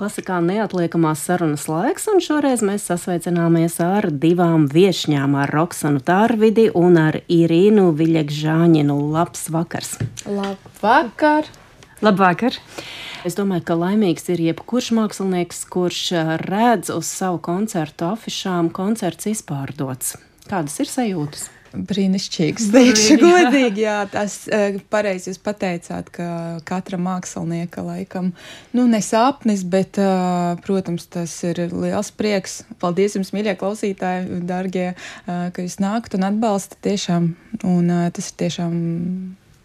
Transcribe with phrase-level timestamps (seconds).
[0.00, 6.96] Klasikā neatliekamās sarunas laiks, un šoreiz mēs sasveicināmies ar divām viesņām, ar Roksanu Tārvidi un
[6.96, 8.96] ar Irīnu Viļekžāņinu.
[9.12, 9.98] Labs vakars!
[10.24, 11.52] Labvakar!
[12.00, 12.56] Labvakar!
[13.28, 16.02] Es domāju, ka laimīgs ir jebkurš mākslinieks, kurš
[16.46, 20.16] redz uz savu koncertu afišām koncerts izpārdots.
[20.48, 21.50] Kādas ir sajūtas?
[21.70, 22.66] Brīnišķīgs.
[22.74, 26.28] Teikšu godīgi, jā, tas uh, pareizi jūs pateicāt, ka
[26.66, 28.32] katra mākslinieka laikam,
[28.74, 32.60] nu, ne sapnis, bet, uh, protams, tas ir liels prieks.
[32.82, 37.30] Paldies jums, mīļie klausītāji, dargie, uh, ka jūs nākat un atbalstat tiešām,
[37.62, 38.74] un tas ir tiešām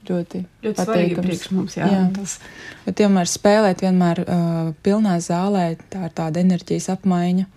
[0.05, 1.77] ļoti, ļoti svarīgi priekš mums.
[1.79, 2.01] Jā, jā.
[2.15, 2.37] Tas...
[2.85, 7.47] Bet vienmēr spēlēt, vienmēr uh, pilnā zālē, tā ir tāda enerģijas apmaiņa.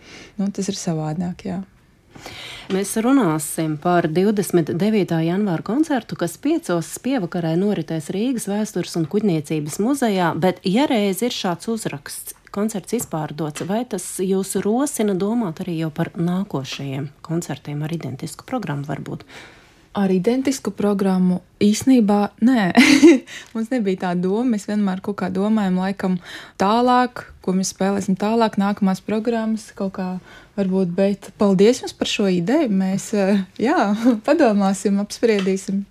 [0.41, 1.61] Nu, tas ir savādāk, jā.
[2.69, 5.19] Mēs runāsim par 29.
[5.25, 11.33] janvāra koncertu, kas piecos pievakarē noritēs Rīgas vēstures un kuģniecības muzejā, bet ja reiz ir
[11.33, 17.95] šāds uzraksts, koncerts izpārdots, vai tas jūs rosina domāt arī jau par nākošajiem koncertiem ar
[17.97, 19.25] identisku programmu varbūt?
[19.99, 22.69] Ar identisku programmu īsnībā nē.
[23.55, 24.45] Mums nebija tā doma.
[24.55, 26.19] Mēs vienmēr kaut kā domājam, laikam,
[26.61, 30.09] tālāk, ko mēs spēlēsim tālāk, nākamās programmas kaut kā
[30.59, 30.95] varbūt.
[30.95, 32.71] Bet paldies jums par šo ideju.
[32.71, 33.91] Mēs eh, jā,
[34.29, 35.83] padomāsim, apspriedīsim.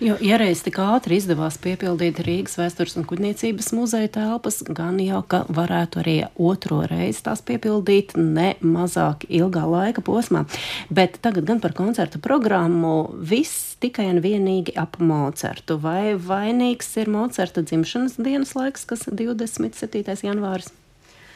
[0.00, 5.22] Jo, ja reiz tik ātri izdevās piepildīt Rīgas vēstures un kuģniecības muzeja telpas, gan jau
[5.28, 10.44] ka varētu arī otro reizi tās piepildīt ne mazāk ilgā laika posmā.
[10.92, 15.76] Bet tagad gan par koncertu programmu viss tikai un vienīgi ap Mocertu.
[15.80, 20.16] Vai vainīgs ir Mocerta dzimšanas dienas laiks, kas ir 27.
[20.24, 20.72] janvāris?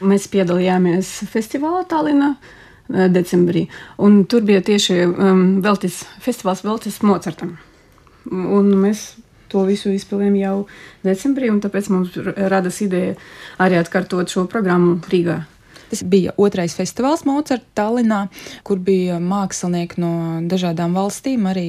[0.01, 2.35] Mēs piedalījāmies festivālā Tallinā.
[2.93, 3.67] Eh, decembrī.
[3.97, 7.55] Un tur bija tieši um, veltis, festivāls Veltes Mocertam.
[8.29, 9.13] Un mēs
[9.51, 10.57] to visu izpildījām jau
[11.05, 13.17] decembrī, un tāpēc mums radās ideja
[13.61, 15.41] arī atkārtot šo programmu Rīgā.
[15.91, 18.21] Tas bija otrais festivāls Mocarta Tallinā,
[18.63, 20.11] kur bija mākslinieki no
[20.47, 21.65] dažādām valstīm, arī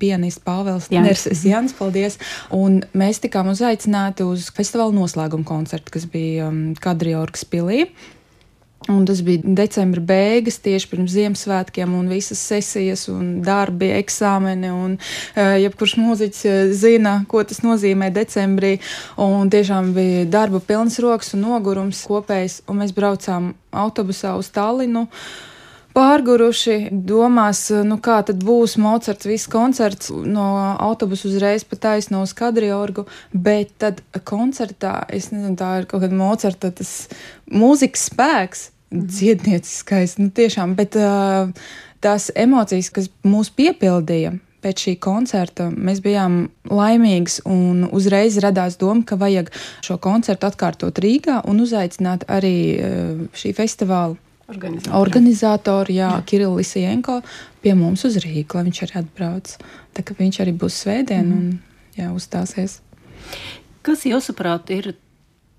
[0.00, 2.18] pianists Pāvils Nerses Jans, paldies.
[2.50, 7.84] Un mēs tikām uzaicināti uz festivāla noslēguma koncertu, kas bija um, Kadriorgas pilī.
[8.88, 14.70] Un tas bija decembra beigas, tieši pirms Ziemassvētkiem, un visas sesijas, un darbi, eksāmeni.
[14.70, 18.76] Un, uh, jebkurš mūziķis uh, zina, ko tas nozīmē decembrī.
[19.22, 25.08] Un tiešām bija darba pilns rokas un nogurums kopējs, un mēs braucām autobusā uz Tallinu.
[25.96, 30.44] Pārguruši domās, nu kā tad būs Mocards, viss koncerts no
[30.76, 36.20] autobusa uzreiz pa taisno uz Kadriorgu, bet tad koncertā, es nezinu, tā ir kaut kāda
[36.20, 36.94] Mocarta, tas
[37.48, 38.66] mūzikas spēks.
[38.90, 41.52] Dziednieciskais, nu tiešām, bet uh,
[42.04, 44.36] tās emocijas, kas mūs piepildīja.
[44.64, 49.52] Pēc šī koncerta mēs bijām laimīgi, un uzreiz radās doma, ka vajag
[49.84, 54.16] šo koncertu atkārtot Rīgā un uzaicināt arī uh, šī festivāla
[54.50, 56.24] organizatoru, organizatoru jā, jā.
[56.30, 57.20] Kirillu Lisienko
[57.62, 59.54] pie mums uz Rīgu, lai viņš arī atbrauc.
[59.96, 61.36] Tā kā viņš arī būs svētdien mm.
[61.36, 62.80] un jā, uzstāsies.
[63.86, 64.94] Kas jūsuprāt ir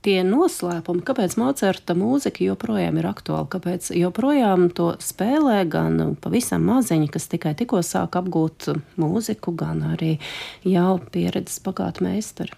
[0.07, 7.09] tie noslēpumi, kāpēc Mocerta mūzika joprojām ir aktuāla, kāpēc joprojām to spēlē gan pavisam maziņi,
[7.11, 8.69] kas tikai tikko sāk apgūt
[8.99, 10.15] mūziku, gan arī
[10.63, 12.55] jau pieredzes pagātnē meistari.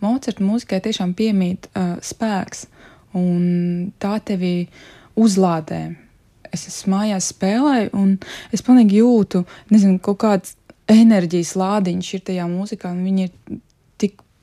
[0.00, 2.66] Mocerta mūzikai tiešām piemīt uh, spēks,
[3.16, 4.66] un tā tevi
[5.16, 5.82] uzlādē.
[6.52, 8.16] Es esmu mājās spēlēju, un
[8.54, 10.56] es pilnīgi jūtu, nezinu, kaut kāds
[10.90, 13.60] enerģijas lādiņš ir tajā mūzikā, un viņi ir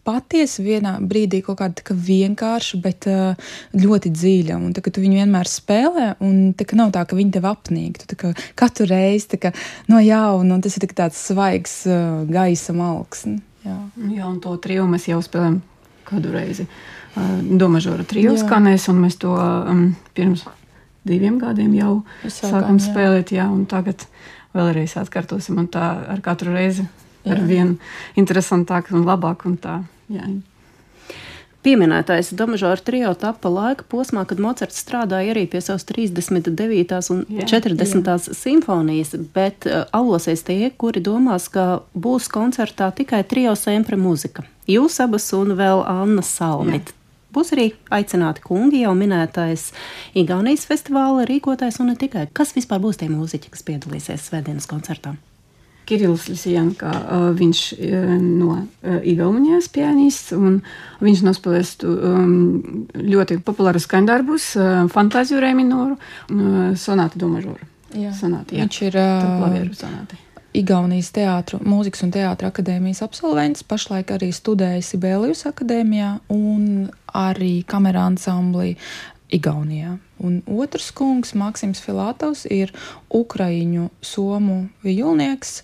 [0.04, 3.36] tik patiesi vienā brīdī kaut kāda kā vienkārša, bet uh,
[3.74, 4.58] ļoti dziļa.
[4.58, 8.02] Un tā, tu viņu vienmēr spēlē, un tā nav tā, ka viņi tev apnīk.
[8.08, 9.54] Tu kā, katru reizi kā,
[9.88, 13.26] no jauna, un tas ir tāds svaigs uh, gaisa malks.
[13.64, 13.78] Jā.
[13.96, 15.62] jā, un to triju mēs jau spēlējam
[16.04, 16.68] kādu reizi.
[17.16, 20.44] Uh, Domažora triju skanēs, un mēs to um, pirms
[21.08, 24.04] diviem gadiem jau sākām, spēlēt, jā, un tagad
[24.54, 26.86] vēlreiz atkārtosim, un tā ar katru reizi
[27.26, 27.78] ar vien
[28.20, 29.46] interesantāk un labāk.
[29.50, 30.28] Un tā, jā.
[31.64, 36.98] Pieminētais Domažāra trio tapa laika posmā, kad Mocards strādāja arī pie savas 39.
[37.14, 38.04] un jā, 40.
[38.04, 38.18] Jā.
[38.36, 44.44] simfonijas, bet uh, alosies tie, kuri domās, ka būs koncertā tikai trio sempre mūzika.
[44.68, 46.92] Jūs abas un vēl Anna Salmit.
[46.92, 47.00] Jā.
[47.34, 49.72] Būs arī aicināti kungi, jau minētais
[50.20, 52.28] Igaunijas festivāla rīkotājs un ne tikai.
[52.36, 55.16] Kas vispār būs tie mūziķi, kas piedalīsies Svētdienas koncertā?
[55.90, 56.92] Kirillis Lisjanka,
[57.40, 57.62] viņš
[58.24, 58.58] no
[59.04, 60.62] Igaunijas pianists, un
[61.04, 62.34] viņš nospēlēs um,
[62.96, 64.50] ļoti populārus skaņdarbus,
[64.94, 66.00] fantāziju reminoru,
[66.80, 67.72] sonāti domažoru.
[67.94, 68.14] Jā.
[68.18, 68.66] Sonāti, jā.
[68.66, 70.20] Viņš ir uh,
[70.54, 78.06] Igaunijas teātru, mūzikas un teātra akadēmijas absolvents, pašlaik arī studēja Sibēlijas akadēmijā un arī kamerā
[78.12, 78.76] ansamblī
[79.34, 79.98] Igaunijā.
[80.24, 82.72] Un otrs kungs, Maksims Filatovs, ir
[83.14, 85.56] Ukraiņu somu viļņnieks,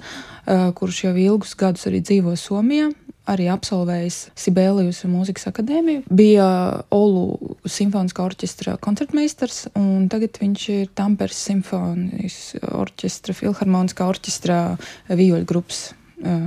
[0.79, 2.89] kurš jau ilgus gadus arī dzīvo Somijā.
[3.29, 6.47] Arī absolvējis Sibēlijas mūzikas akadēmiju, bija
[6.95, 12.39] Olu simfoniskā orķestra koncertmeistars, un tagad viņš ir Tampers simfonijas
[12.73, 14.63] orķestra, filharmoniskā orķestra
[15.13, 16.39] vijoļu grupas uh,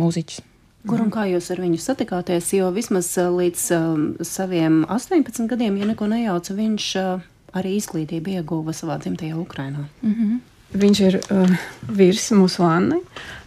[0.00, 0.40] mūziķis.
[0.88, 2.54] Kur un kā jūs ar viņu satikāties?
[2.56, 8.72] Jo vismaz līdz um, saviem 18 gadiem, ja neko nejauca, viņš uh, arī izglītību ieguva
[8.76, 9.84] savā dzimtajā Ukrainā.
[10.02, 10.38] Mm -hmm.
[10.80, 11.52] Viņš ir uh,
[11.90, 13.00] vīrs mūsu Annai.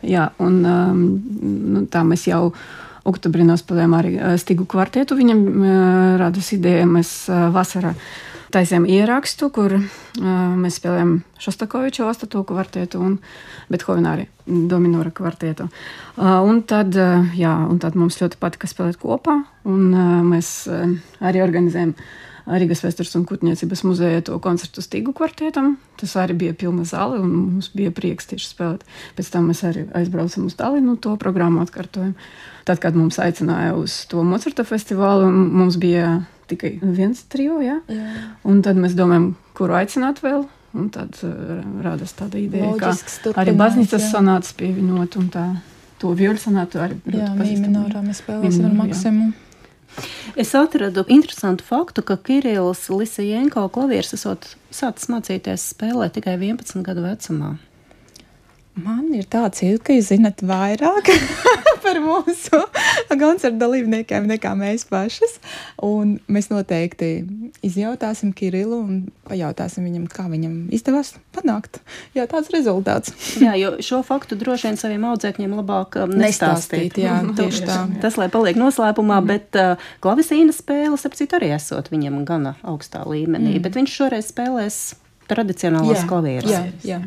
[0.03, 1.23] Jā, un um,
[1.73, 2.53] nu, tā mēs jau
[3.03, 5.15] oktobrī nospēlējām arī uh, Stigu kvartetu.
[5.15, 7.95] Viņam uh, radus ideja, mēs uh, vasarā
[8.53, 9.85] taisījām ierakstu, kur uh,
[10.59, 11.13] mēs spēlējām
[11.43, 13.17] Šostakoviča astoto kvartetu un
[13.73, 15.69] Bethovena arī Dominora kvartetu.
[16.17, 19.39] Uh, un, tad, uh, jā, un tad mums ļoti patika spēlēt kopā,
[19.69, 21.95] un uh, mēs uh, arī organizējam
[22.43, 25.77] Rīgas vēstures un kutniecības muzeja to koncertu Stīgu kvartetam.
[25.99, 28.83] Tas arī bija pilna zāle, un mums bija prieks tieši spēlēt.
[29.15, 32.11] Pēc tam mēs arī aizbraucam uz Talinu, to programmu atkārtojam.
[32.67, 36.17] Tad, kad mums aicināja uz to Mocarta festivālu, mums bija
[36.53, 37.81] tikai viens trio, ja?
[37.91, 38.09] jā.
[38.47, 40.47] un tad mēs domājam, kuru aicināt vēl.
[40.73, 42.95] Un tad uh, radās tāda ideja, ka
[43.43, 45.47] arī baznīcas sonāts pievienot un tā.
[46.01, 46.97] To viļņu sonātu arī.
[47.13, 49.27] Jā, mīminorā mēs spēlēsim ar Maksimu.
[49.29, 49.43] Jā.
[50.35, 57.05] Es atradu interesantu faktu, ka Kirillis Lisijenko klavieres esot sācis mācīties spēlēt tikai 11 gadu
[57.05, 57.53] vecumā.
[58.73, 61.11] Man ir tāds jūtas, ka jūs zinat vairāk
[61.93, 62.59] par mūsu
[63.23, 65.37] koncertu dalībniekiem nekā mēs pašas.
[65.85, 67.11] Un mēs noteikti
[67.65, 68.99] izjautāsim Kirillu un
[69.29, 71.81] pajautāsim viņam, kā viņam izdevās panākt
[72.17, 73.13] jā, tāds rezultāts.
[73.41, 76.97] jā, jo šo faktu droši vien saviem audzēkņiem labāk um, nestāstīt.
[77.03, 77.79] Jā, tieši tā.
[78.03, 79.29] Tas, lai paliek noslēpumā, mm.
[79.29, 83.57] bet uh, klavisīna spēles, ap citu, arī esot viņam gana augstā līmenī.
[83.57, 83.65] Mm.
[83.65, 84.79] Bet viņš šoreiz spēlēs
[85.29, 86.51] tradicionālās klavieres.
[86.51, 87.03] Jā, jā.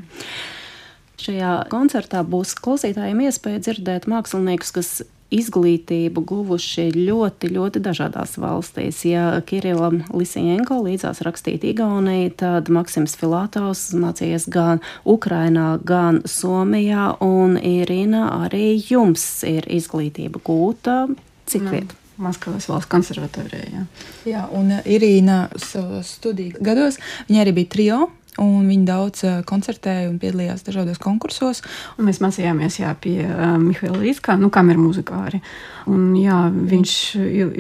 [1.21, 4.91] Šajā koncertā būs klausītājiem iespēja dzirdēt māksliniekus, kas
[5.35, 9.03] izglītību guvuši ļoti, ļoti dažādās valstīs.
[9.09, 17.59] Ja Kirillam Lisienko līdzās rakstīt Igaunijā, tad Maksims Filatovs mācījies gan Ukrainā, gan Somijā, un
[17.59, 21.07] Irina arī jums ir izglītība gūta.
[21.51, 22.03] Cik nu, vieta?
[22.23, 23.67] Maskavas valsts konservatorijā.
[23.73, 23.83] Jā.
[24.31, 26.97] jā, un Irīna savos studiju gados,
[27.29, 27.99] viņa arī bija trio
[28.43, 31.63] Un viņi daudz uh, koncertēja un piedalījās dažādos konkursos.
[31.97, 35.41] Un mēs mācījāmies jā, pie uh, Mihaila Līska, nu, kam ir muzikāri.
[35.89, 36.93] Un, jā, viņš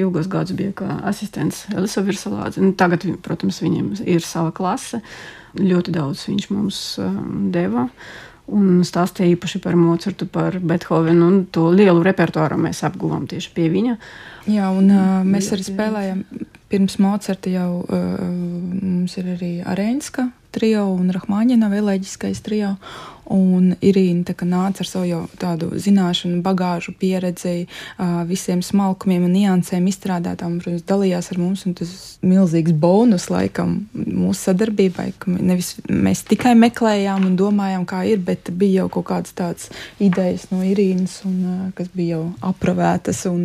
[0.03, 2.61] ilgos gadus bija kā asistents Elisa Virsalādze.
[2.61, 5.01] Nu, tagad, protams, viņam ir sava klase.
[5.57, 7.89] Ļoti daudz viņš mums um, deva.
[8.53, 11.25] Un stāstīja īpaši par Mocartu, par Beethovenu.
[11.27, 13.97] Un to lielu repertuāru mēs apguvām tieši pie viņa.
[14.53, 16.27] Jā, un uh, mēs arī spēlējam
[16.71, 22.77] pirms Mocarta jau uh, mums ir arī Arēnska trio un Rahmaņina vēlēģiskais trio.
[23.27, 27.65] Un Irīna nāca ar savu tādu zināšanu, bagāžu, pieredzi,
[28.29, 30.61] visiem smalkumiem un niansēm izstrādātām.
[30.63, 35.09] Protams, dalījās ar mums, un tas ir milzīgs bonus laikam mūsu sadarbībai.
[35.41, 40.47] Nevis mēs tikai meklējām un domājām, kā ir, bet bija jau kaut kādas tādas idejas
[40.53, 43.43] no Irīnas, un, kas bija jau apravētas un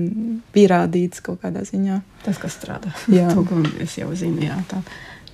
[0.53, 2.03] pierādītas kaut kādā ziņā.
[2.21, 3.31] Tas, kas strādā, jā.
[3.33, 4.85] to, ko es jau zinu, jā, tā,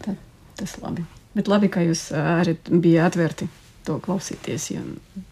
[0.07, 0.15] tā,
[0.56, 1.03] tas labi.
[1.37, 3.47] Bet labi, ka jūs arī bijāt atvērti
[3.87, 4.71] to klausīties.
[4.73, 4.81] Ja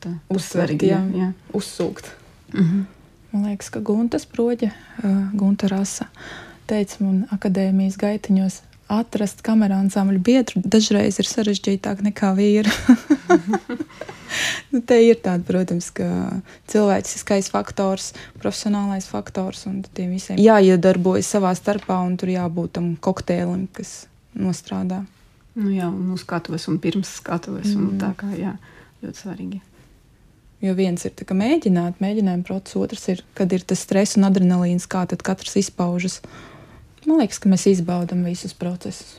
[0.04, 0.92] tā ir svarīgi.
[0.94, 1.32] Jā, jā.
[1.54, 2.12] uzsūkt.
[2.54, 2.84] Mm -hmm.
[3.32, 4.70] Man liekas, ka Guntas broģa,
[5.34, 6.06] Gunta Rasa,
[6.70, 12.72] teica man akadēmijas gaitiņos, atrast kamerā ansambļu biedru dažreiz ir sarežģītāk nekā vīru.
[14.72, 16.08] nu, te ir tāda, protams, ka
[16.72, 23.68] cilvēciskais faktors, profesionālais faktors un tiem visiem jāiedarbojas savā starpā un tur jābūt tam kokteilim,
[23.74, 24.06] kas
[24.38, 25.04] nostrādā.
[25.56, 27.72] Nu, jā, un uz skatuves, un pirms skatuves.
[27.72, 27.86] Mm.
[27.88, 28.56] Un tā kā jā,
[29.04, 29.62] ļoti svarīgi.
[30.64, 35.04] Jo viens ir mēģināt, mēģinājuma process, otrs ir, kad ir tas stress un adrenalīns, kā
[35.08, 36.22] tad katrs izpaužas.
[37.06, 39.18] Man liekas, ka mēs izbaudām visus procesus.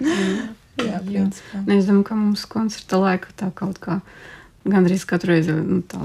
[0.00, 0.52] Mm.
[0.88, 1.24] jā, jā.
[1.66, 4.00] Ne, es domāju, ka mums koncerta laika tā kaut kā
[4.68, 6.02] gandrīz katru reizi nu, tā,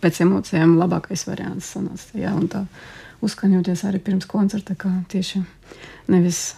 [0.00, 2.12] pēc emocijām labākais variants sanāca.
[2.18, 2.64] Jā, un tā
[3.24, 5.42] uzskaņoties arī pirms koncerta, kā tieši
[6.12, 6.54] nevis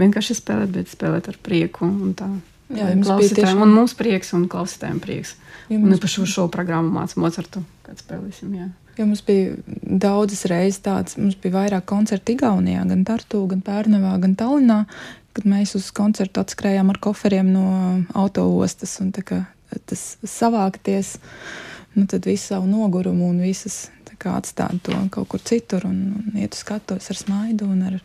[0.00, 1.88] vienkārši spēlēt, bet spēlēt ar prieku.
[2.18, 2.28] Tā,
[2.72, 3.64] Jā, klausītājiem, tiešām...
[3.64, 5.34] un mums prieks, un klausītājiem prieks.
[5.68, 8.54] Ja un par šo, šo programmu mācām Mocartu, kad spēlēsim.
[8.56, 8.68] Jā.
[8.98, 14.12] Jo mums bija daudzas reizes tāds, mums bija vairāk koncertu Igaunijā, gan Tartu, gan Pērnavā,
[14.20, 14.82] gan Tallinā,
[15.32, 17.66] kad mēs uz koncertu atskrējām ar koferiem no
[18.20, 19.44] autoostas un kā,
[19.88, 21.16] tas savākties,
[21.96, 23.86] nu tad visu savu nogurumu un visas
[24.22, 27.98] kā atstāt to kaut kur citur un, un iet uz skatuves ar smaidu un ar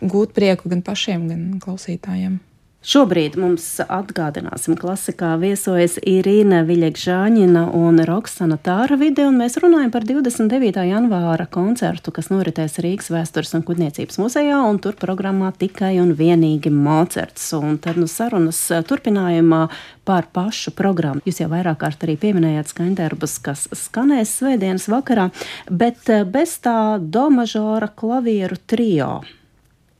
[0.00, 2.38] gūt prieku gan pašiem, gan klausītājiem.
[2.86, 10.04] Šobrīd mums atgādināsim, klasikā viesojas Irīna Viļekžāņina un Roksana Tāra vide, un mēs runājam par
[10.06, 10.84] 29.
[10.86, 16.70] janvāra koncertu, kas noritēs Rīgas vēstures un kuģniecības muzejā, un tur programmā tikai un vienīgi
[16.70, 17.48] Mocerts.
[17.58, 19.64] Un tad nu sarunas turpinājumā
[20.06, 21.24] par pašu programmu.
[21.26, 25.32] Jūs jau vairāk kārt arī pieminējāt skaņdarbus, kas skanēs svētdienas vakarā,
[25.66, 29.24] bet bez tā do mažora klavieru trio.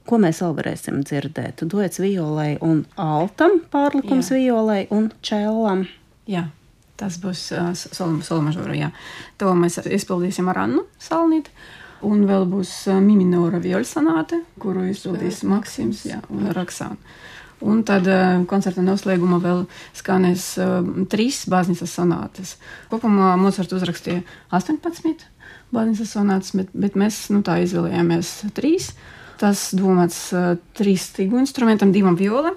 [0.07, 1.65] Ko mēs vēl varēsim dzirdēt?
[1.67, 4.39] Duets violai un altam, pārlikums jā.
[4.39, 5.83] violai un čēlam.
[6.31, 6.45] Jā.
[6.97, 8.93] Tas būs uh, solmažora.
[9.43, 11.51] To mēs izpildīsim ar Annu Salnīti.
[12.07, 16.97] Un vēl būs uh, Miminora vioļu sanāte, kuru izpildīs Maksims jā, un Raksāna.
[17.67, 19.65] Un tad uh, koncerta noslēgumā vēl
[19.97, 20.79] skanēs uh,
[21.11, 22.55] trīs baznīcas sonātes.
[22.93, 24.23] Kopumā Mozarts uzrakstīja
[24.55, 25.27] 18
[25.75, 28.93] baznīcas sonātes, bet, bet mēs nu, tā izvēlējāmies trīs.
[28.95, 30.31] Uh, Tas domāts
[30.79, 32.57] trīs stīgu instrumentam, divam violam,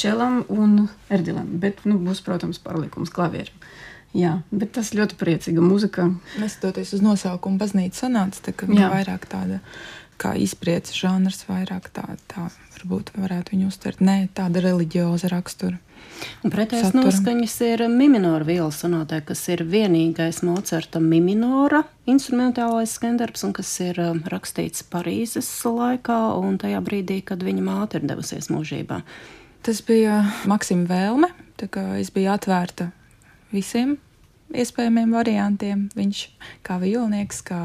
[0.00, 1.50] čelam un erdilam.
[1.60, 3.66] Bet nu, būs, protams, pārlikums klavierim.
[4.16, 6.06] Jā, bet tas ļoti priecīga muzika.
[6.40, 9.60] Neskatoties uz nosaukumu, baznīca sanāca, tā, ka vairāk tāda
[10.20, 14.00] kā izpriecas žanrs, vairāk tā, tā varbūt varētu viņu uztvert.
[14.04, 15.80] Nē, tāda reliģioza rakstura.
[16.46, 23.72] Pretējais noskaņas ir minora vielas sonātē, kas ir vienīgais Mocerta minora instrumentālais skandarbs, un kas
[23.84, 29.02] ir um, rakstīts Parīzes laikā un tajā brīdī, kad viņa māte ir devusies mūžībā.
[29.66, 32.92] Tas bija Maksima vēlme, tā kā es biju atvērta
[33.52, 33.96] visiem
[34.54, 35.86] iespējamiem variantiem.
[35.96, 36.22] Viņš
[36.66, 37.60] kā violnieks, kā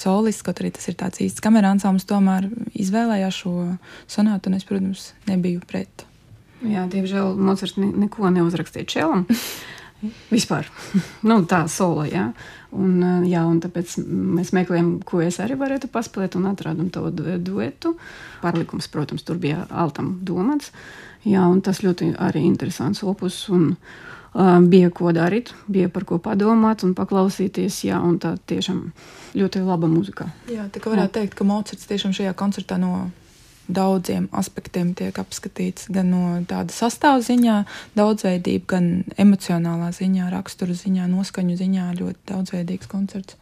[0.00, 3.54] solists, kaut arī tas ir tāds īsts kamerānsāms, tomēr izvēlējās šo
[4.10, 6.06] sonātu, un es, protams, nebiju pret.
[6.66, 9.26] Jā, diemžēl Mocards neko neuzrakstīja čelam.
[10.32, 10.68] Vispār
[11.28, 12.06] nu, tā solo.
[12.08, 12.30] Jā.
[12.70, 17.96] Un, jā, un tāpēc mēs meklējām, ko es arī varētu paspēlēt, un atradām to duetu.
[18.44, 20.70] Pārlikums, protams, tur bija altam domāts.
[21.26, 23.42] Jā, un tas ļoti arī interesants opus.
[23.52, 27.84] Un, uh, bija ko darīt, bija par ko padomāt un paklausīties.
[27.88, 28.84] Jā, un tā tiešām
[29.34, 30.30] ļoti laba muzika.
[30.50, 31.16] Jā, tā kā varētu jā.
[31.20, 33.10] teikt, ka Mocards tiešām šajā koncertā no
[33.70, 35.88] daudziem aspektiem tiek apskatīts.
[35.94, 37.60] Gan no tāda sastāvziņā,
[37.98, 38.88] daudzveidība, gan
[39.20, 43.38] emocionālā ziņā, rakstura ziņā, noskaņu ziņā ļoti daudzveidīgs koncerts.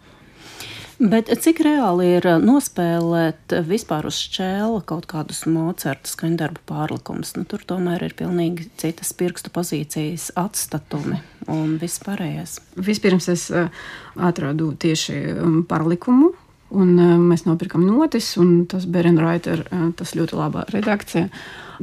[0.98, 7.36] Bet cik reāli ir nospēlēt vispār uz šķēla kaut kādus Mocarta skaņdarbu pārlikumus?
[7.38, 12.58] Nu, tur tomēr ir pilnīgi citas pirkstu pozīcijas atstatumi un viss pārējais.
[12.82, 13.70] Vispirms es uh,
[14.18, 16.34] atradu tieši um, pārlikumu
[16.68, 19.64] Un, uh, mēs nopirkam notis, un tas Berenraiter,
[19.96, 21.30] tas ļoti labā redakcija.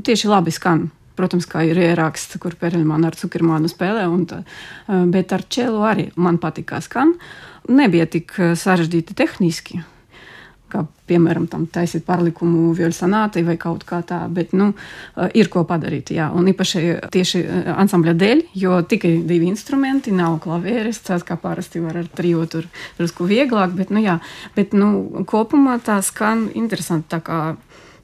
[0.06, 0.90] Tieši labi skan.
[1.16, 6.10] Protams, kā ir ieraksts, kur Perelmāna ar Cukermānu spēlē, tā, uh, bet ar čelu arī
[6.16, 7.16] man patīk, kā skan.
[7.66, 9.80] Nebija tik sarežģīti tehniski,
[10.76, 14.72] kā piemēram tam taisīt pārlikumu violsanātai vai kaut kā tā, bet nu,
[15.16, 16.12] eh, ir ko padarīt.
[16.16, 16.32] Jā.
[16.34, 21.84] Un īpaši tieši eh, ansambļa dēļ, jo tikai divi instrumenti, nav klavieres, tas kā parasti
[21.84, 24.20] var ar trijo tur drusku vieglāk, bet, nu, jā,
[24.56, 27.10] bet nu, kopumā tā skan interesanti.
[27.16, 27.40] Tā kā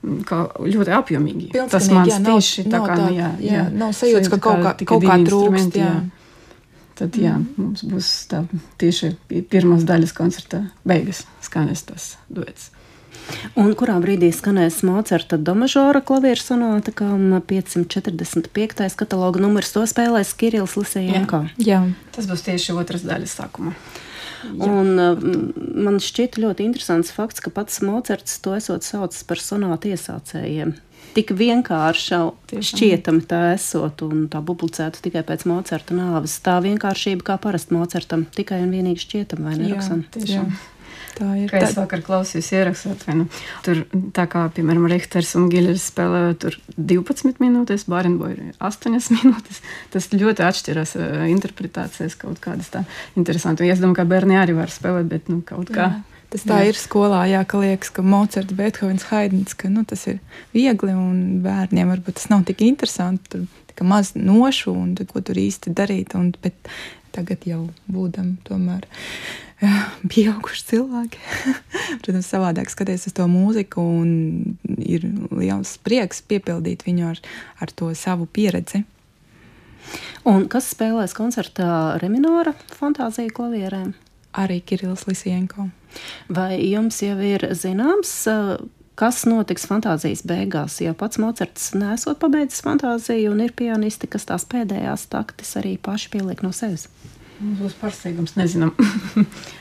[0.01, 1.51] ļoti apjomīgi.
[1.53, 4.73] Pilnskanīgi, tas man tieši tā kā, tā, jā, jā, jā, nav sajūta, ka kaut kā,
[4.89, 5.77] kaut kā trūkst.
[5.77, 5.93] Jā.
[5.93, 6.01] Jā.
[7.01, 7.55] Tad jā, mm.
[7.57, 8.43] mums būs tā
[8.81, 9.15] tieši
[9.49, 12.69] pirmās daļas koncerta beigas skanēs tas duets.
[13.55, 18.87] Un kurā brīdī skanēs Mocerta Domažora klavieru sonāta, kam 545.
[18.99, 21.43] kataloga numurs to spēlēs Kirillis Lisējanko.
[21.61, 21.67] Jā.
[21.67, 21.81] jā,
[22.15, 23.75] tas būs tieši otras daļas sākuma.
[24.41, 24.67] Jā.
[24.67, 24.95] Un,
[25.85, 30.77] man šķita ļoti interesants fakts, ka pats Mocerts to esot saucis par sonātu iesācējiem
[31.15, 32.19] tik vienkārša
[32.51, 36.37] šķietami tā esot un tā publicēta tikai pēc Mocerta nāves.
[36.43, 39.71] Tā vienkāršība kā parasti Mocertam tikai un vienīgi šķietama, vai ne?
[39.73, 40.53] Jā, tiešām.
[41.17, 41.49] Tā ir.
[41.51, 43.25] Kā es vakar klausījos ierakstot, vai nu
[43.65, 43.83] tur
[44.15, 49.61] tā kā, piemēram, Richters un Giļers spēlē tur 12 minūtes, Bārenboja 8 minūtes.
[49.93, 52.85] Tas ļoti atšķiras uh, interpretācijas kaut kādas tā
[53.19, 53.67] interesantas.
[53.67, 55.91] Es domāju, ka bērni arī var spēlēt, bet nu kaut kā.
[55.91, 56.11] Jā.
[56.31, 56.71] Tas tā jā.
[56.71, 60.21] ir skolā, jā, ka liekas, ka Mocards, Beethovens, Haidns, ka nu, tas ir
[60.55, 63.41] viegli un bērniem varbūt tas nav tik interesanti.
[63.41, 66.15] Tur maz nošu un ko tur īsti darīt.
[66.15, 66.55] Un, bet
[67.15, 68.87] tagad jau būdam tomēr
[69.61, 69.73] jā,
[70.11, 71.21] pieauguši cilvēki.
[72.03, 77.21] Protams, savādāk skaties uz to mūziku un ir liels prieks piepildīt viņu ar,
[77.61, 78.83] ar to savu pieredzi.
[80.29, 83.93] Un kas spēlēs koncertā Reminora fantāziju klavierēm?
[84.37, 85.67] Arī Kirillis Lisienko.
[86.31, 88.13] Vai jums jau ir zināms,
[88.99, 90.79] kas notiks fantāzijas beigās?
[90.83, 96.11] Jo pats Mocards nesot pabeidzis fantāziju, un ir pianisti, kas tās pēdējās taktis arī paši
[96.15, 96.87] pieliek no sevis.
[97.41, 98.75] Mums būs pārsteigums, nezinām.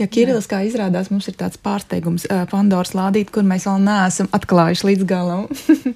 [0.00, 4.86] Ja Kirillis, kā izrādās, mums ir tāds pārsteigums, Pandoras lādīt, kur mēs vēl neesam atklājuši
[4.88, 5.44] līdz galam.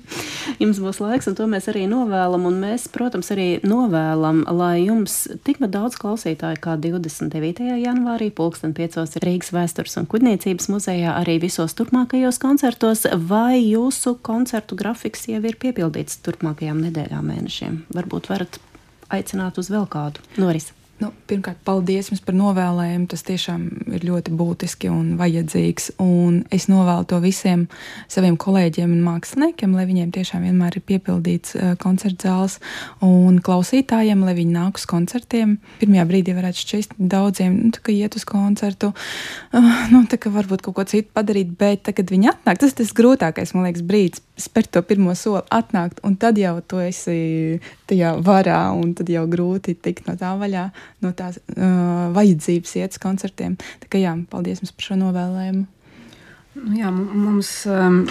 [0.62, 2.47] jums būs laiks, un to mēs arī novēlam.
[2.47, 5.16] Un mēs, protams, arī novēlam, lai jums
[5.47, 7.66] tikpat daudz klausītāju kā 29.
[7.83, 9.19] janvārī, pulksten 5.
[9.25, 15.59] Rīgas vēstures un kuģniecības muzejā, arī visos turpmākajos koncertos, vai jūsu koncertu grafiks jau ir
[15.59, 17.83] piepildīts turpmākajām nedēļām, mēnešiem.
[17.99, 18.62] Varbūt varat
[19.14, 20.84] aicināt uz vēl kādu norisi.
[21.03, 23.09] Nu, pirmkārt, paldies jums par novēlējumu.
[23.11, 23.65] Tas tiešām
[23.97, 25.91] ir ļoti būtiski un vajadzīgs.
[26.03, 27.65] Un es novēlu to visiem
[28.11, 32.61] saviem kolēģiem un māksliniekiem, lai viņiem tiešām vienmēr ir piepildīts uh, koncerta zāles
[33.03, 35.57] un klausītājiem, lai viņi nāk uz koncertiem.
[35.83, 40.63] Pirmajā brīdī varētu šķist daudziem, nu, ka iet uz koncertu, uh, nu, tā kā varbūt
[40.63, 43.83] kaut ko citu padarīt, bet tad, kad viņi atnāk, tas ir tas grūtākais, man liekas,
[43.83, 47.61] brīdis spērt to pirmo soli, atnākt, un tad jau tu esi
[47.91, 50.69] tajā varā, un tad jau grūti tikt no tā vaļā
[51.05, 53.57] no tās uh, vajadzības iet uz koncertiem.
[53.83, 55.67] Tā kā jā, paldies jums par šo novēlējumu.
[56.55, 58.05] Nu jā, mums um,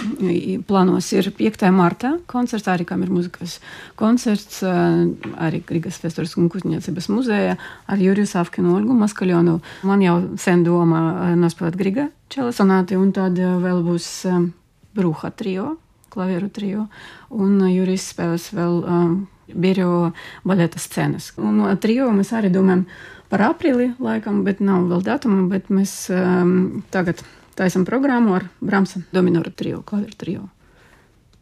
[0.68, 1.62] plānos ir 5.
[1.72, 3.56] martā koncerts, arī kam ir muzikas
[3.96, 5.06] koncerts, uh,
[5.40, 9.56] arī Rīgas Vēstures un Kuģniecības muzejā ar Juriju Safkinu un Olgu Maskaļonu.
[9.88, 14.50] Man jau sen doma uh, nospēlēt Griga čelasonāti, un tad uh, vēl būs um,
[14.94, 15.78] Brūha trio,
[16.12, 16.88] klavieru trio,
[17.32, 19.16] un uh, Jurijs spēlēs vēl um,
[19.48, 20.12] Birjo
[20.44, 21.32] baleta scenas.
[21.36, 22.84] Un no trijo mēs arī domājam
[23.32, 27.24] par aprīli, laikam, bet nav vēl datuma, bet mēs um, tagad
[27.58, 30.46] taisam programmu ar Bramsa Dominora trio, klavieru trio.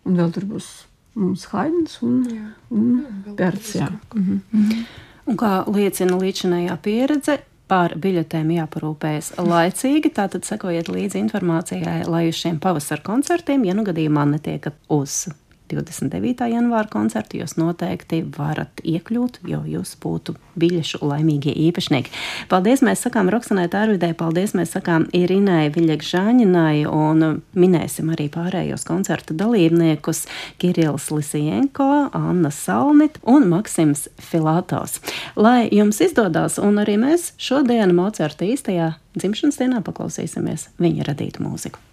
[0.09, 0.73] Un vēl tur būs
[1.19, 2.51] mums Haidens un, jā.
[2.73, 2.91] un.
[3.39, 3.89] Jā.
[4.15, 4.43] Mhm.
[4.51, 4.85] Mhm.
[5.31, 7.39] Un kā liecina līdzinājā pieredze,
[7.73, 10.13] par biļetēm jāparūpējas laicīgi.
[10.17, 15.25] Tātad sekojiet līdzi informācijai, lai uz šiem pavasara koncertiem, ja nu gadījumā netiekat uz
[15.73, 16.47] 29.
[16.53, 22.13] janvāra koncertu jūs noteikti varat iekļūt, jo jūs būtu biļešu laimīgie īpašnieki.
[22.53, 29.37] Paldies, mēs sakām Roksanai Tārvidē, paldies, mēs sakām Irinai Viļekžāņinai un minēsim arī pārējos koncertu
[29.39, 30.25] dalībniekus
[30.63, 35.01] Kirils Lisienko, Anna Salnit un Maksims Filatovs.
[35.37, 41.92] Lai jums izdodas, un arī mēs šodien Mocerta īstajā dzimšanas dienā paklausīsimies viņa radītu mūziku.